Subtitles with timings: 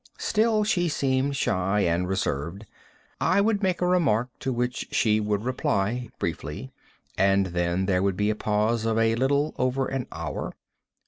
[0.17, 2.65] Still, she seemed shy and reserved.
[3.19, 6.71] I would make a remark to which she would reply briefly,
[7.19, 10.53] and then there would be a pause of a little over an hour.